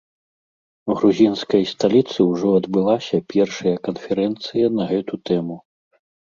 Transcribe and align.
У 0.93 0.93
грузінскай 1.01 1.63
сталіцы 1.73 2.19
ўжо 2.29 2.49
адбылася 2.61 3.19
першая 3.35 3.75
канферэнцыя 3.89 4.65
на 4.79 4.83
гэту 4.95 5.21
тэму. 5.33 5.61